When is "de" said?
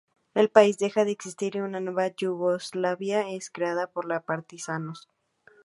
1.05-1.11